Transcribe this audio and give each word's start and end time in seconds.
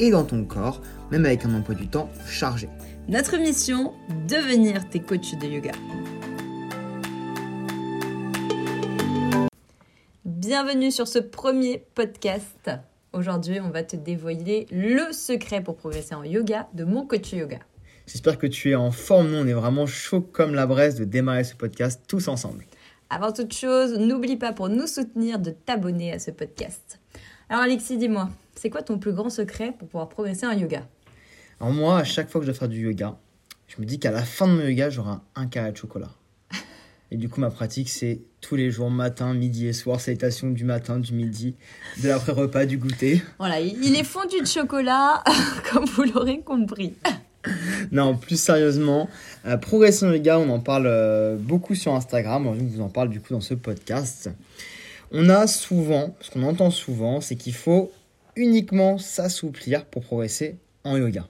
et 0.00 0.10
dans 0.10 0.24
ton 0.24 0.44
corps, 0.44 0.80
même 1.10 1.24
avec 1.24 1.44
un 1.44 1.54
emploi 1.54 1.74
du 1.74 1.88
temps 1.88 2.08
chargé. 2.26 2.68
Notre 3.08 3.36
mission, 3.38 3.92
devenir 4.28 4.88
tes 4.88 5.00
coachs 5.00 5.38
de 5.38 5.46
yoga. 5.46 5.72
Bienvenue 10.24 10.90
sur 10.90 11.08
ce 11.08 11.18
premier 11.18 11.84
podcast. 11.94 12.70
Aujourd'hui, 13.12 13.60
on 13.60 13.70
va 13.70 13.82
te 13.82 13.96
dévoiler 13.96 14.66
le 14.70 15.12
secret 15.12 15.62
pour 15.62 15.76
progresser 15.76 16.14
en 16.14 16.24
yoga 16.24 16.68
de 16.74 16.84
mon 16.84 17.06
coach 17.06 17.32
yoga. 17.32 17.58
J'espère 18.06 18.38
que 18.38 18.46
tu 18.46 18.70
es 18.70 18.74
en 18.74 18.90
forme. 18.90 19.30
Nous, 19.30 19.36
on 19.36 19.46
est 19.46 19.52
vraiment 19.52 19.86
chaud 19.86 20.20
comme 20.20 20.54
la 20.54 20.66
braise 20.66 20.94
de 20.96 21.04
démarrer 21.04 21.44
ce 21.44 21.54
podcast 21.54 22.02
tous 22.08 22.28
ensemble. 22.28 22.64
Avant 23.10 23.32
toute 23.32 23.54
chose, 23.54 23.98
n'oublie 23.98 24.36
pas 24.36 24.52
pour 24.52 24.68
nous 24.68 24.86
soutenir 24.86 25.38
de 25.38 25.50
t'abonner 25.50 26.12
à 26.12 26.18
ce 26.18 26.30
podcast. 26.30 27.00
Alors 27.48 27.62
Alexis, 27.62 27.96
dis-moi, 27.96 28.28
c'est 28.58 28.70
quoi 28.70 28.82
ton 28.82 28.98
plus 28.98 29.12
grand 29.12 29.30
secret 29.30 29.72
pour 29.78 29.88
pouvoir 29.88 30.08
progresser 30.08 30.46
en 30.46 30.52
yoga? 30.52 30.86
Alors 31.60 31.72
moi, 31.72 31.98
à 31.98 32.04
chaque 32.04 32.28
fois 32.28 32.40
que 32.40 32.46
je 32.46 32.50
dois 32.50 32.58
faire 32.58 32.68
du 32.68 32.80
yoga, 32.80 33.16
je 33.68 33.80
me 33.80 33.86
dis 33.86 33.98
qu'à 33.98 34.10
la 34.10 34.22
fin 34.22 34.48
de 34.48 34.52
mon 34.52 34.66
yoga, 34.66 34.90
j'aurai 34.90 35.14
un 35.36 35.46
carré 35.46 35.70
de 35.72 35.76
chocolat. 35.76 36.10
Et 37.10 37.16
du 37.16 37.28
coup, 37.28 37.40
ma 37.40 37.50
pratique, 37.50 37.88
c'est 37.88 38.20
tous 38.40 38.56
les 38.56 38.70
jours, 38.70 38.90
matin, 38.90 39.32
midi 39.32 39.66
et 39.66 39.72
soir, 39.72 40.00
salutation 40.00 40.50
du 40.50 40.64
matin, 40.64 40.98
du 40.98 41.14
midi, 41.14 41.54
de 42.02 42.08
l'après-repas, 42.08 42.66
du 42.66 42.78
goûter. 42.78 43.22
Voilà, 43.38 43.60
il 43.60 43.96
est 43.96 44.04
fondu 44.04 44.40
de 44.40 44.46
chocolat, 44.46 45.22
comme 45.72 45.84
vous 45.84 46.02
l'aurez 46.02 46.40
compris. 46.40 46.94
non, 47.92 48.16
plus 48.16 48.40
sérieusement, 48.40 49.08
euh, 49.46 49.56
Progression 49.56 50.12
Yoga, 50.12 50.38
on 50.38 50.50
en 50.50 50.60
parle 50.60 50.86
euh, 50.86 51.36
beaucoup 51.36 51.74
sur 51.74 51.94
Instagram. 51.94 52.46
On 52.46 52.52
vous 52.54 52.80
en 52.80 52.88
parle 52.88 53.08
du 53.08 53.20
coup 53.20 53.32
dans 53.32 53.40
ce 53.40 53.54
podcast. 53.54 54.30
On 55.10 55.30
a 55.30 55.46
souvent, 55.46 56.14
ce 56.20 56.30
qu'on 56.30 56.42
entend 56.42 56.70
souvent, 56.70 57.20
c'est 57.20 57.36
qu'il 57.36 57.54
faut 57.54 57.90
uniquement 58.38 58.96
s'assouplir 58.96 59.84
pour 59.84 60.02
progresser 60.02 60.56
en 60.84 60.96
yoga. 60.96 61.26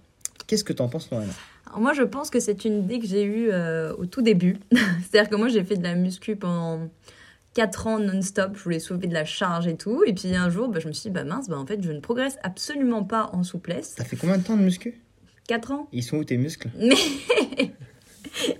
Qu'est-ce 0.46 0.64
que 0.64 0.72
tu 0.72 0.82
en 0.82 0.88
penses, 0.88 1.10
Lorena? 1.10 1.32
Moi, 1.76 1.92
je 1.92 2.02
pense 2.02 2.30
que 2.30 2.40
c'est 2.40 2.64
une 2.64 2.84
idée 2.84 2.98
que 3.00 3.06
j'ai 3.06 3.24
eue 3.24 3.50
euh, 3.50 3.94
au 3.96 4.06
tout 4.06 4.22
début. 4.22 4.56
C'est-à-dire 4.72 5.28
que 5.28 5.36
moi, 5.36 5.48
j'ai 5.48 5.64
fait 5.64 5.76
de 5.76 5.82
la 5.82 5.94
muscu 5.94 6.36
pendant 6.36 6.88
4 7.54 7.86
ans 7.86 7.98
non-stop. 7.98 8.52
Je 8.56 8.62
voulais 8.62 8.78
soulever 8.78 9.06
de 9.08 9.14
la 9.14 9.24
charge 9.24 9.66
et 9.66 9.76
tout. 9.76 10.04
Et 10.06 10.12
puis 10.12 10.34
un 10.34 10.48
jour, 10.48 10.68
bah, 10.68 10.80
je 10.80 10.88
me 10.88 10.92
suis 10.92 11.08
dit, 11.08 11.10
bah 11.10 11.24
mince, 11.24 11.48
bah, 11.48 11.58
en 11.58 11.66
fait, 11.66 11.82
je 11.82 11.92
ne 11.92 12.00
progresse 12.00 12.38
absolument 12.42 13.04
pas 13.04 13.30
en 13.32 13.42
souplesse. 13.42 13.94
T'as 13.96 14.04
fait 14.04 14.16
combien 14.16 14.38
de 14.38 14.44
temps 14.44 14.56
de 14.56 14.62
muscu? 14.62 15.00
4 15.48 15.72
ans. 15.72 15.88
Ils 15.92 16.02
sont 16.02 16.18
où 16.18 16.24
tes 16.24 16.36
muscles? 16.36 16.70
Mais 16.78 16.94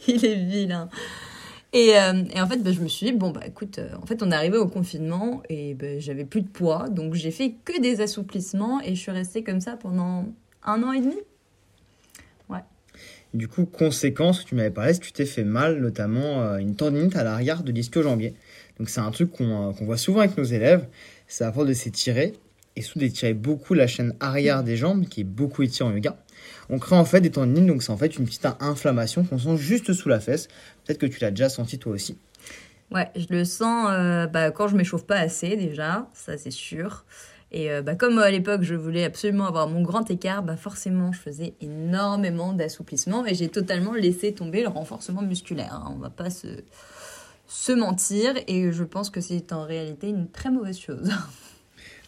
il 0.08 0.24
est 0.24 0.44
vilain. 0.44 0.88
Et, 1.72 1.98
euh, 1.98 2.24
et, 2.34 2.41
en 2.41 2.47
fait, 2.47 2.62
bah, 2.62 2.72
je 2.72 2.80
me 2.80 2.88
suis 2.88 3.06
dit, 3.06 3.12
bon, 3.12 3.30
bah 3.30 3.42
écoute, 3.47 3.78
euh, 3.78 3.91
en 4.00 4.06
fait, 4.06 4.22
on 4.22 4.30
est 4.30 4.34
arrivé 4.34 4.56
au 4.56 4.69
confinement 4.69 5.42
et 5.50 5.75
bah, 5.75 5.98
j'avais 5.98 6.25
plus 6.25 6.41
de 6.41 6.48
poids. 6.48 6.88
Donc, 6.88 7.14
j'ai 7.14 7.30
fait 7.30 7.55
que 7.64 7.78
des 7.80 8.00
assouplissements 8.00 8.80
et 8.80 8.94
je 8.94 9.00
suis 9.00 9.10
restée 9.10 9.42
comme 9.42 9.60
ça 9.60 9.77
pendant 9.77 10.25
un 10.64 10.83
an 10.83 10.92
et 10.92 11.00
demi. 11.00 11.16
Ouais. 12.48 12.60
Du 13.34 13.48
coup, 13.48 13.66
conséquence, 13.66 14.47
tu 14.47 14.54
m'avais 14.54 14.70
parlé, 14.70 14.98
tu 14.98 15.12
t'es 15.12 15.26
fait 15.26 15.44
mal, 15.44 15.78
notamment 15.81 16.42
euh, 16.42 16.56
une 16.56 16.75
tendinite 16.75 17.16
à 17.16 17.25
l'arrière 17.25 17.62
de 17.62 17.71
l'ischio-jambier. 17.71 18.34
Donc, 18.78 18.88
c'est 18.88 19.00
un 19.00 19.10
truc 19.10 19.32
qu'on 19.32 19.72
voit 19.81 19.98
souvent 19.98 20.21
avec 20.21 20.38
nos 20.38 20.44
élèves. 20.44 20.88
C'est 21.26 21.44
à 21.44 21.53
force 21.53 21.66
de 21.66 21.75
s'étirer 21.75 22.32
et 22.76 22.82
sous 22.82 22.98
d'étirer 22.98 23.34
beaucoup 23.34 23.75
la 23.75 23.87
chaîne 23.87 24.15
arrière 24.21 24.62
des 24.62 24.76
jambes, 24.76 25.04
qui 25.06 25.21
est 25.21 25.25
beaucoup 25.25 25.62
étirée 25.62 25.91
en 25.91 25.92
yoga 25.92 26.16
on 26.71 26.78
crée 26.78 26.97
en 26.97 27.04
fait 27.04 27.21
des 27.21 27.31
tendinites, 27.31 27.66
donc 27.66 27.82
c'est 27.82 27.91
en 27.91 27.97
fait 27.97 28.16
une 28.19 28.26
petite 28.26 28.47
inflammation 28.60 29.25
qu'on 29.25 29.38
sent 29.38 29.56
juste 29.56 29.92
sous 29.92 30.09
la 30.09 30.21
fesse. 30.21 30.48
Peut-être 30.88 31.00
que 31.00 31.06
tu 31.06 31.21
l'as 31.21 31.31
déjà 31.31 31.50
senti 31.50 31.78
toi 31.78 31.93
aussi. 31.93 32.16
Ouais, 32.91 33.10
je 33.15 33.26
le 33.28 33.44
sens 33.44 33.88
euh, 33.91 34.26
bah, 34.26 34.50
quand 34.50 34.69
je 34.69 34.76
m'échauffe 34.76 35.04
pas 35.04 35.19
assez 35.19 35.54
déjà, 35.54 36.09
ça 36.15 36.38
c'est 36.38 36.50
sûr. 36.50 37.04
Et 37.53 37.71
euh, 37.71 37.82
bah, 37.82 37.94
comme 37.94 38.19
à 38.19 38.31
l'époque 38.31 38.62
je 38.62 38.75
voulais 38.75 39.04
absolument 39.04 39.47
avoir 39.47 39.69
mon 39.69 39.82
grand 39.82 40.10
écart, 40.10 40.43
bah, 40.43 40.56
forcément 40.56 41.12
je 41.12 41.19
faisais 41.19 41.53
énormément 41.60 42.54
d'assouplissement 42.54 43.27
et 43.27 43.34
j'ai 43.34 43.50
totalement 43.50 43.93
laissé 43.93 44.32
tomber 44.32 44.62
le 44.62 44.69
renforcement 44.69 45.21
musculaire. 45.21 45.75
Hein. 45.75 45.93
On 45.94 45.98
va 45.98 46.09
pas 46.09 46.31
se, 46.31 46.47
se 47.47 47.72
mentir 47.72 48.32
et 48.47 48.72
je 48.72 48.84
pense 48.84 49.10
que 49.10 49.21
c'est 49.21 49.53
en 49.53 49.65
réalité 49.65 50.09
une 50.09 50.31
très 50.31 50.50
mauvaise 50.50 50.78
chose. 50.78 51.10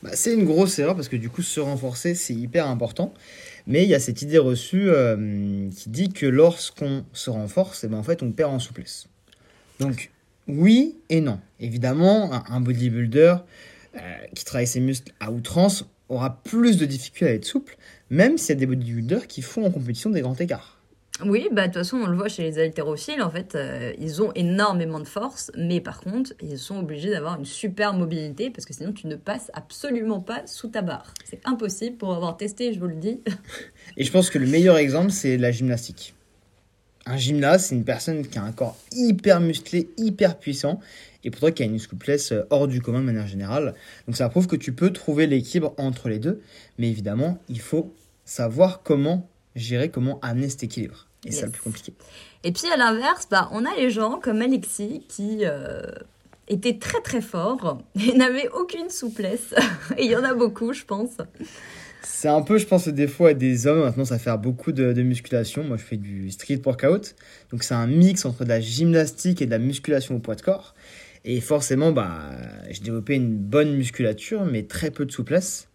Bah, 0.03 0.13
c'est 0.15 0.33
une 0.33 0.47
grosse 0.47 0.79
erreur 0.79 0.97
parce 0.97 1.09
que 1.09 1.17
du 1.17 1.29
coup 1.29 1.43
se 1.43 1.61
renforcer 1.61 2.15
c'est 2.15 2.33
hyper 2.33 2.67
important. 2.67 3.13
Mais 3.67 3.83
il 3.85 3.89
y 3.89 3.95
a 3.95 4.01
cette 4.01 4.23
idée 4.23 4.39
reçue 4.39 4.89
euh, 4.89 5.69
qui 5.71 5.91
dit 5.91 6.09
que 6.11 6.27
lorsqu'on 6.27 7.05
se 7.13 7.31
renforce, 7.31 7.85
eh 7.85 7.89
ben 7.89 7.99
en 7.99 8.03
fait, 8.03 8.23
on 8.23 8.33
perd 8.33 8.53
en 8.53 8.59
souplesse. 8.59 9.07
Donc, 9.79 10.11
oui 10.49 10.97
et 11.09 11.21
non. 11.21 11.39
Évidemment, 11.61 12.31
un, 12.33 12.61
bodybuilder 12.61 13.37
euh, 13.97 13.99
qui 14.35 14.45
travaille 14.45 14.67
ses 14.67 14.81
muscles 14.81 15.13
à 15.21 15.31
outrance 15.31 15.85
aura 16.09 16.43
plus 16.43 16.77
de 16.77 16.87
difficultés 16.87 17.27
à 17.27 17.35
être 17.35 17.45
souple, 17.45 17.77
même 18.11 18.37
s'il 18.37 18.51
y 18.51 18.53
a 18.57 18.61
des 18.61 18.67
bodybuilders 18.67 19.27
qui 19.27 19.43
font 19.43 19.65
en 19.65 19.71
compétition 19.71 20.11
des 20.11 20.21
grands 20.23 20.35
écarts. 20.35 20.80
Oui, 21.25 21.49
bah, 21.53 21.63
de 21.63 21.67
toute 21.67 21.83
façon, 21.83 21.99
on 21.99 22.07
le 22.07 22.17
voit 22.17 22.29
chez 22.29 22.43
les 22.43 22.59
haltérophiles, 22.59 23.23
en 23.23 23.31
fait, 23.31 23.55
euh, 23.55 23.93
ils 23.99 24.23
ont 24.23 24.33
énormément 24.35 25.01
de 25.01 25.07
force, 25.07 25.51
mais 25.57 25.81
par 25.81 26.01
contre, 26.01 26.33
ils 26.43 26.59
sont 26.59 26.79
obligés 26.79 27.11
d'avoir 27.11 27.39
une 27.39 27.45
super 27.45 27.95
mobilité 27.95 28.51
parce 28.51 28.65
que 28.65 28.73
sinon, 28.73 28.93
tu 28.93 29.07
ne 29.07 29.17
passes 29.17 29.51
absolument 29.55 30.21
pas 30.21 30.47
sous 30.47 30.69
ta 30.69 30.83
barre. 30.83 31.13
C'est 31.25 31.41
impossible 31.45 31.97
pour 31.97 32.15
avoir 32.15 32.37
testé, 32.37 32.73
je 32.73 32.81
vous 32.81 32.87
le 32.87 32.95
dis. 32.95 33.21
Et 33.97 34.05
je 34.05 34.13
pense 34.13 34.31
que 34.31 34.39
le 34.39 34.47
meilleur 34.47 34.77
exemple, 34.79 35.11
c'est 35.11 35.37
la 35.37 35.51
gymnastique. 35.51 36.15
Un 37.07 37.17
gymnaste, 37.17 37.67
c'est 37.67 37.75
une 37.75 37.85
personne 37.85 38.27
qui 38.27 38.39
a 38.39 38.43
un 38.43 38.53
corps 38.53 38.77
hyper 38.93 39.41
musclé, 39.41 39.91
hyper 39.97 40.39
puissant, 40.39 40.81
et 41.25 41.31
pourtant 41.31 41.51
qui 41.51 41.63
a 41.63 41.67
une 41.67 41.79
souplesse 41.79 42.33
euh, 42.33 42.47
hors 42.51 42.69
du 42.69 42.81
commun 42.81 43.01
de 43.01 43.07
manière 43.07 43.27
générale. 43.27 43.75
Donc 44.07 44.17
ça 44.17 44.29
prouve 44.29 44.47
que 44.47 44.57
tu 44.57 44.73
peux 44.73 44.93
trouver 44.93 45.27
l'équilibre 45.27 45.75
entre 45.77 46.09
les 46.09 46.19
deux, 46.19 46.41
mais 46.79 46.89
évidemment, 46.89 47.39
il 47.49 47.61
faut 47.61 47.93
savoir 48.25 48.83
comment 48.83 49.29
gérer, 49.57 49.91
comment 49.91 50.21
amener 50.21 50.49
cet 50.49 50.63
équilibre. 50.63 51.10
Et 51.25 51.33
c'est 51.33 51.47
le 51.47 51.53
plus 51.53 51.63
compliqué. 51.63 51.93
Et 52.45 52.53
puis 52.53 52.67
à 52.73 52.77
l'inverse, 52.77 53.29
bah, 53.31 53.49
on 53.53 53.65
a 53.65 53.75
les 53.77 53.91
gens 53.91 54.19
comme 54.19 54.41
Alexis 54.41 55.05
qui 55.09 55.41
euh, 55.43 55.83
étaient 56.49 56.79
très 56.79 57.01
très 57.01 57.21
forts 57.21 57.79
et 58.01 58.17
n'avaient 58.17 58.49
aucune 58.49 58.91
souplesse. 58.91 59.55
et 59.99 60.05
il 60.05 60.11
y 60.11 60.17
en 60.17 60.25
a 60.25 60.35
beaucoup, 60.35 60.73
je 60.73 60.85
pense. 60.85 61.17
C'est 62.03 62.29
un 62.29 62.41
peu, 62.41 62.57
je 62.57 62.67
pense, 62.67 62.89
des 62.89 63.07
fois 63.07 63.35
des 63.35 63.67
hommes 63.67 63.81
maintenant 63.81 64.07
ça 64.07 64.19
fait 64.19 64.35
beaucoup 64.39 64.73
de, 64.73 64.93
musculation. 65.03 65.65
Moi, 65.65 65.77
je 65.77 65.83
fais 65.83 65.99
du 65.99 66.31
street 66.31 66.61
workout. 66.65 67.15
Donc, 67.51 67.63
c'est 67.63 67.75
un 67.75 67.87
mix 67.87 68.25
entre 68.25 68.45
de 68.45 68.49
la 68.49 68.61
gymnastique 68.61 69.43
et 69.43 69.47
de 69.47 69.51
la 69.51 69.59
musculation 69.59 70.17
au 70.17 70.19
poids 70.19 70.35
de 70.35 70.43
corps. 70.43 70.75
Et 71.27 71.43
forcément, 71.43 71.93
bah, 71.93 72.31
j'ai 72.71 72.81
développé 72.81 73.15
une 73.15 73.37
bonne 73.37 73.77
musculature, 73.77 74.47
mais 74.47 74.63
très 74.63 74.91
peu 74.91 75.05
de 75.05 75.13
souplesse. 75.13 75.69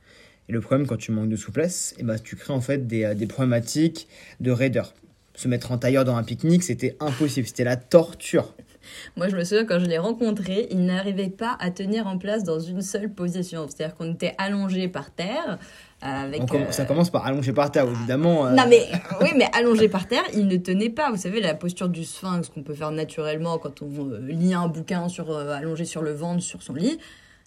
Et 0.49 0.51
le 0.51 0.61
problème, 0.61 0.87
quand 0.87 0.97
tu 0.97 1.11
manques 1.11 1.29
de 1.29 1.35
souplesse, 1.35 1.93
et 1.93 2.01
eh 2.01 2.03
bah, 2.03 2.17
tu 2.17 2.35
crées 2.35 2.53
en 2.53 2.61
fait 2.61 2.87
des, 2.87 3.13
des 3.13 3.27
problématiques 3.27 4.07
de 4.39 4.49
raideur 4.49 4.93
se 5.35 5.47
mettre 5.47 5.71
en 5.71 5.77
tailleur 5.77 6.05
dans 6.05 6.15
un 6.15 6.23
pique-nique, 6.23 6.63
c'était 6.63 6.95
impossible, 6.99 7.47
c'était 7.47 7.63
la 7.63 7.75
torture. 7.75 8.53
Moi, 9.17 9.29
je 9.29 9.35
me 9.35 9.43
souviens 9.43 9.65
quand 9.65 9.79
je 9.79 9.85
l'ai 9.85 9.97
rencontré, 9.97 10.67
il 10.71 10.85
n'arrivait 10.85 11.29
pas 11.29 11.57
à 11.59 11.71
tenir 11.71 12.07
en 12.07 12.17
place 12.17 12.43
dans 12.43 12.59
une 12.59 12.81
seule 12.81 13.11
position. 13.11 13.67
C'est-à-dire 13.67 13.95
qu'on 13.95 14.13
était 14.13 14.35
allongé 14.37 14.87
par 14.87 15.11
terre. 15.11 15.57
Euh, 16.03 16.07
avec, 16.07 16.41
Ça 16.71 16.83
euh, 16.83 16.85
commence 16.85 17.09
par 17.09 17.25
allongé 17.25 17.53
par 17.53 17.71
terre, 17.71 17.87
évidemment. 17.87 18.47
Euh. 18.47 18.51
Non, 18.51 18.65
mais 18.67 18.87
oui, 19.21 19.29
mais 19.35 19.47
allongé 19.53 19.89
par 19.89 20.07
terre, 20.07 20.23
il 20.33 20.47
ne 20.47 20.57
tenait 20.57 20.89
pas. 20.89 21.09
Vous 21.11 21.17
savez, 21.17 21.41
la 21.41 21.55
posture 21.55 21.89
du 21.89 22.03
sphinx 22.03 22.49
qu'on 22.49 22.63
peut 22.63 22.75
faire 22.75 22.91
naturellement 22.91 23.57
quand 23.57 23.81
on 23.81 24.09
lit 24.21 24.53
un 24.53 24.67
bouquin 24.67 25.09
sur, 25.09 25.35
allongé 25.35 25.85
sur 25.85 26.01
le 26.01 26.13
ventre, 26.13 26.43
sur 26.43 26.61
son 26.61 26.73
lit, 26.73 26.99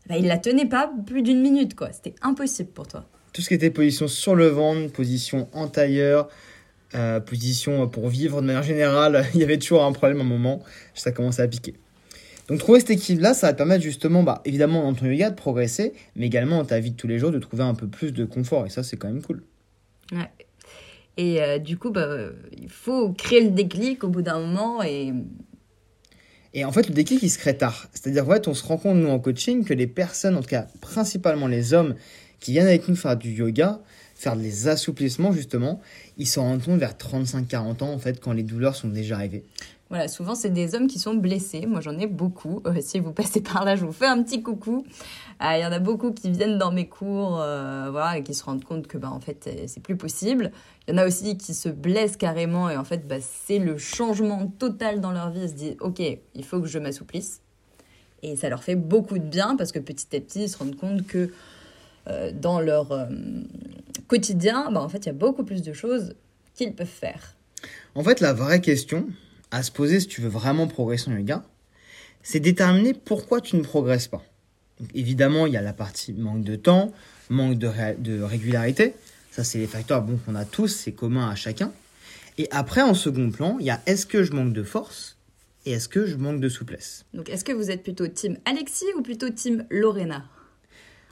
bah, 0.08 0.16
il 0.16 0.26
la 0.26 0.38
tenait 0.38 0.66
pas 0.66 0.90
plus 1.06 1.22
d'une 1.22 1.40
minute, 1.40 1.74
quoi. 1.74 1.90
C'était 1.92 2.14
impossible 2.22 2.70
pour 2.70 2.88
toi. 2.88 3.04
Tout 3.32 3.42
ce 3.42 3.48
qui 3.48 3.54
était 3.54 3.70
position 3.70 4.08
sur 4.08 4.34
le 4.34 4.48
ventre, 4.48 4.92
position 4.92 5.48
en 5.52 5.68
tailleur, 5.68 6.28
euh, 6.94 7.20
position 7.20 7.86
pour 7.88 8.08
vivre 8.08 8.40
de 8.40 8.46
manière 8.46 8.62
générale, 8.62 9.26
il 9.34 9.40
y 9.40 9.44
avait 9.44 9.58
toujours 9.58 9.84
un 9.84 9.92
problème 9.92 10.20
à 10.20 10.24
un 10.24 10.26
moment, 10.26 10.62
ça 10.94 11.12
commençait 11.12 11.42
à 11.42 11.48
piquer. 11.48 11.74
Donc 12.48 12.60
trouver 12.60 12.80
cet 12.80 12.90
équilibre-là, 12.90 13.34
ça 13.34 13.48
va 13.48 13.52
te 13.52 13.58
permettre 13.58 13.82
justement, 13.82 14.22
bah, 14.22 14.40
évidemment 14.46 14.82
dans 14.82 14.94
ton 14.94 15.06
yoga 15.06 15.30
de 15.30 15.34
progresser, 15.34 15.92
mais 16.16 16.26
également 16.26 16.58
dans 16.58 16.64
ta 16.64 16.80
vie 16.80 16.92
de 16.92 16.96
tous 16.96 17.06
les 17.06 17.18
jours 17.18 17.30
de 17.30 17.38
trouver 17.38 17.62
un 17.62 17.74
peu 17.74 17.86
plus 17.86 18.12
de 18.12 18.24
confort, 18.24 18.66
et 18.66 18.70
ça 18.70 18.82
c'est 18.82 18.96
quand 18.96 19.08
même 19.08 19.22
cool. 19.22 19.42
Ouais. 20.12 20.30
Et 21.18 21.42
euh, 21.42 21.58
du 21.58 21.76
coup, 21.76 21.90
bah, 21.90 22.30
il 22.56 22.70
faut 22.70 23.12
créer 23.12 23.42
le 23.42 23.50
déclic 23.50 24.04
au 24.04 24.08
bout 24.08 24.22
d'un 24.22 24.40
moment 24.40 24.82
et... 24.82 25.12
Et 26.54 26.64
en 26.64 26.72
fait, 26.72 26.88
le 26.88 26.94
déclic, 26.94 27.22
il 27.22 27.28
se 27.28 27.38
crée 27.38 27.56
tard. 27.56 27.88
C'est-à-dire, 27.92 28.26
en 28.26 28.32
fait, 28.32 28.48
on 28.48 28.54
se 28.54 28.64
rend 28.64 28.78
compte, 28.78 28.96
nous, 28.96 29.10
en 29.10 29.18
coaching, 29.18 29.64
que 29.64 29.74
les 29.74 29.86
personnes, 29.86 30.34
en 30.34 30.40
tout 30.40 30.48
cas, 30.48 30.66
principalement 30.80 31.46
les 31.46 31.74
hommes, 31.74 31.94
qui 32.40 32.52
viennent 32.52 32.66
avec 32.66 32.88
nous 32.88 32.96
faire 32.96 33.16
du 33.18 33.30
yoga, 33.30 33.80
faire 34.18 34.36
des 34.36 34.66
assouplissements 34.66 35.32
justement, 35.32 35.80
ils 36.18 36.26
s'en 36.26 36.42
rendent 36.42 36.64
compte 36.64 36.80
vers 36.80 36.94
35-40 36.94 37.84
ans 37.84 37.92
en 37.92 37.98
fait 37.98 38.20
quand 38.20 38.32
les 38.32 38.42
douleurs 38.42 38.74
sont 38.74 38.88
déjà 38.88 39.14
arrivées. 39.14 39.44
Voilà, 39.90 40.06
souvent 40.08 40.34
c'est 40.34 40.50
des 40.50 40.74
hommes 40.74 40.88
qui 40.88 40.98
sont 40.98 41.14
blessés. 41.14 41.64
Moi 41.66 41.80
j'en 41.80 41.96
ai 41.98 42.08
beaucoup. 42.08 42.60
Euh, 42.66 42.74
si 42.80 42.98
vous 42.98 43.12
passez 43.12 43.40
par 43.40 43.64
là, 43.64 43.76
je 43.76 43.86
vous 43.86 43.92
fais 43.92 44.06
un 44.06 44.22
petit 44.22 44.42
coucou. 44.42 44.84
Euh, 45.40 45.56
il 45.56 45.62
y 45.62 45.64
en 45.64 45.72
a 45.72 45.78
beaucoup 45.78 46.12
qui 46.12 46.30
viennent 46.30 46.58
dans 46.58 46.72
mes 46.72 46.88
cours, 46.88 47.40
euh, 47.40 47.88
voilà, 47.90 48.18
et 48.18 48.24
qui 48.24 48.34
se 48.34 48.42
rendent 48.42 48.64
compte 48.64 48.88
que 48.88 48.98
bah 48.98 49.10
en 49.10 49.20
fait 49.20 49.48
c'est 49.66 49.82
plus 49.82 49.96
possible. 49.96 50.50
Il 50.86 50.94
y 50.94 50.98
en 50.98 50.98
a 50.98 51.06
aussi 51.06 51.38
qui 51.38 51.54
se 51.54 51.68
blessent 51.68 52.16
carrément 52.16 52.68
et 52.68 52.76
en 52.76 52.84
fait 52.84 53.06
bah, 53.06 53.16
c'est 53.20 53.60
le 53.60 53.78
changement 53.78 54.48
total 54.58 55.00
dans 55.00 55.12
leur 55.12 55.30
vie. 55.30 55.42
Ils 55.44 55.48
se 55.48 55.54
disent 55.54 55.76
ok, 55.80 56.02
il 56.34 56.44
faut 56.44 56.60
que 56.60 56.66
je 56.66 56.80
m'assouplisse. 56.80 57.40
Et 58.24 58.34
ça 58.34 58.48
leur 58.48 58.64
fait 58.64 58.74
beaucoup 58.74 59.18
de 59.18 59.24
bien 59.24 59.54
parce 59.56 59.70
que 59.70 59.78
petit 59.78 60.14
à 60.16 60.20
petit 60.20 60.42
ils 60.42 60.48
se 60.48 60.58
rendent 60.58 60.76
compte 60.76 61.06
que 61.06 61.30
dans 62.32 62.58
leur 62.58 63.06
quotidien, 64.08 64.70
bah, 64.72 64.80
en 64.80 64.88
fait 64.88 64.98
il 64.98 65.06
y 65.06 65.10
a 65.10 65.14
beaucoup 65.14 65.44
plus 65.44 65.62
de 65.62 65.72
choses 65.72 66.14
qu'ils 66.54 66.74
peuvent 66.74 66.86
faire. 66.86 67.36
En 67.94 68.02
fait, 68.02 68.20
la 68.20 68.32
vraie 68.32 68.60
question, 68.60 69.08
à 69.50 69.62
se 69.62 69.70
poser 69.70 70.00
si 70.00 70.06
tu 70.06 70.20
veux 70.20 70.28
vraiment 70.28 70.66
progresser 70.66 71.10
en 71.10 71.16
yoga, 71.16 71.44
c'est 72.22 72.40
déterminer 72.40 72.94
pourquoi 72.94 73.40
tu 73.40 73.56
ne 73.56 73.62
progresses 73.62 74.08
pas. 74.08 74.22
évidemment, 74.94 75.46
il 75.46 75.52
y 75.52 75.56
a 75.56 75.62
la 75.62 75.72
partie 75.72 76.12
manque 76.12 76.44
de 76.44 76.56
temps, 76.56 76.92
manque 77.30 77.58
de, 77.58 77.70
de 77.98 78.22
régularité. 78.22 78.94
Ça, 79.30 79.44
c'est 79.44 79.58
les 79.58 79.66
facteurs 79.66 80.02
bon, 80.02 80.18
qu'on 80.24 80.34
a 80.34 80.44
tous, 80.44 80.68
c'est 80.68 80.92
commun 80.92 81.28
à 81.28 81.34
chacun. 81.34 81.72
Et 82.38 82.48
après, 82.50 82.82
en 82.82 82.94
second 82.94 83.30
plan, 83.30 83.56
il 83.58 83.66
y 83.66 83.70
a 83.70 83.80
est-ce 83.86 84.06
que 84.06 84.22
je 84.22 84.32
manque 84.32 84.52
de 84.52 84.62
force 84.62 85.16
et 85.66 85.72
est-ce 85.72 85.88
que 85.88 86.06
je 86.06 86.16
manque 86.16 86.40
de 86.40 86.48
souplesse? 86.48 87.04
Donc, 87.14 87.28
est-ce 87.28 87.44
que 87.44 87.52
vous 87.52 87.70
êtes 87.70 87.82
plutôt 87.82 88.06
team 88.06 88.38
Alexis 88.44 88.86
ou 88.96 89.02
plutôt 89.02 89.30
team 89.30 89.66
Lorena? 89.70 90.24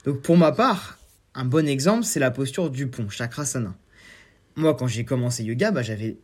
Donc, 0.05 0.23
pour 0.23 0.37
ma 0.37 0.53
part, 0.53 0.99
un 1.37 1.45
bon 1.45 1.69
exemple, 1.69 2.05
c'est 2.05 2.19
la 2.19 2.31
posture 2.31 2.71
du 2.71 2.89
pont, 2.89 3.09
chakrasana. 3.11 3.77
Moi, 4.57 4.75
quand 4.75 4.87
j'ai 4.87 5.05
commencé 5.05 5.45
yoga, 5.45 5.71
bah, 5.71 5.83
j'avais 5.83 6.17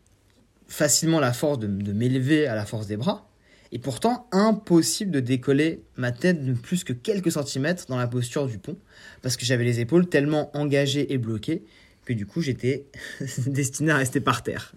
facilement 0.66 1.20
la 1.20 1.34
force 1.34 1.58
de, 1.58 1.92
m'élever 1.92 2.46
à 2.46 2.54
la 2.54 2.64
force 2.64 2.86
des 2.86 2.96
bras. 2.96 3.28
Et 3.72 3.78
pourtant, 3.78 4.26
impossible 4.32 5.10
de 5.10 5.20
décoller 5.20 5.82
ma 5.96 6.12
tête 6.12 6.44
de 6.44 6.54
plus 6.54 6.82
que 6.82 6.94
quelques 6.94 7.30
centimètres 7.30 7.84
dans 7.88 7.98
la 7.98 8.06
posture 8.06 8.46
du 8.46 8.58
pont, 8.58 8.78
parce 9.20 9.36
que 9.36 9.44
j'avais 9.44 9.64
les 9.64 9.80
épaules 9.80 10.08
tellement 10.08 10.50
engagées 10.56 11.12
et 11.12 11.18
bloquées 11.18 11.62
que 12.04 12.12
du 12.12 12.26
coup 12.26 12.40
j'étais 12.40 12.86
destiné 13.46 13.92
à 13.92 13.96
rester 13.96 14.20
par 14.20 14.42
terre. 14.42 14.72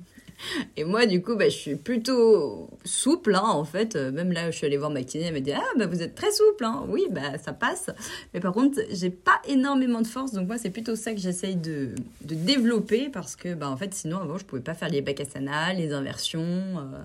Et 0.78 0.84
moi, 0.84 1.06
du 1.06 1.22
coup, 1.22 1.36
bah, 1.36 1.50
je 1.50 1.56
suis 1.56 1.76
plutôt 1.76 2.70
souple, 2.84 3.36
hein, 3.36 3.44
en 3.44 3.64
fait. 3.64 3.96
Euh, 3.96 4.12
même 4.12 4.32
là, 4.32 4.52
je 4.52 4.58
suis 4.58 4.66
allée 4.66 4.78
voir 4.78 4.92
ma 4.92 5.04
kiné, 5.04 5.26
elle 5.26 5.34
m'a 5.34 5.40
dit 5.40 5.52
Ah, 5.52 5.64
bah, 5.78 5.88
vous 5.88 6.02
êtes 6.02 6.16
très 6.16 6.32
souple, 6.32 6.64
hein. 6.64 6.86
Oui, 6.90 7.06
bah, 7.12 7.38
ça 7.44 7.54
passe. 7.54 7.90
Mais 8.34 8.40
par 8.40 8.54
contre, 8.54 8.80
j'ai 8.92 9.10
pas 9.10 9.42
énormément 9.48 10.02
de 10.02 10.08
force, 10.08 10.34
donc 10.34 10.48
moi, 10.48 10.58
c'est 10.58 10.70
plutôt 10.70 10.96
ça 10.96 11.14
que 11.14 11.20
j'essaye 11.20 11.56
de, 11.56 11.90
de, 12.22 12.36
développer 12.36 13.10
parce 13.10 13.36
que, 13.36 13.54
bah, 13.54 13.70
en 13.70 13.78
fait, 13.78 13.94
sinon, 13.94 14.20
avant, 14.20 14.38
je 14.38 14.46
pouvais 14.46 14.62
pas 14.62 14.74
faire 14.74 14.90
les 14.90 15.02
bakasana, 15.02 15.74
les 15.74 15.94
inversions. 15.94 16.42
Euh, 16.42 17.02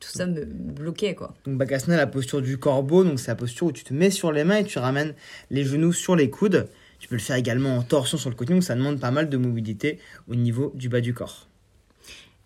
tout 0.00 0.10
ça 0.10 0.26
me 0.26 0.44
bloquait, 0.44 1.14
quoi. 1.14 1.34
Donc, 1.44 1.56
bakasana, 1.56 1.96
la 1.96 2.06
posture 2.06 2.42
du 2.42 2.58
corbeau, 2.58 3.04
donc 3.04 3.20
c'est 3.20 3.28
la 3.28 3.36
posture 3.36 3.68
où 3.68 3.72
tu 3.72 3.84
te 3.84 3.94
mets 3.94 4.10
sur 4.10 4.32
les 4.32 4.44
mains 4.44 4.56
et 4.56 4.64
tu 4.64 4.78
ramènes 4.78 5.14
les 5.50 5.64
genoux 5.64 5.92
sur 5.92 6.16
les 6.16 6.28
coudes. 6.28 6.68
Tu 6.98 7.08
peux 7.08 7.16
le 7.16 7.20
faire 7.20 7.36
également 7.36 7.76
en 7.76 7.82
torsion 7.82 8.16
sur 8.16 8.30
le 8.30 8.36
côté, 8.36 8.52
donc 8.52 8.62
ça 8.62 8.74
demande 8.76 9.00
pas 9.00 9.10
mal 9.10 9.28
de 9.28 9.36
mobilité 9.36 9.98
au 10.28 10.36
niveau 10.36 10.70
du 10.76 10.88
bas 10.88 11.00
du 11.00 11.14
corps. 11.14 11.48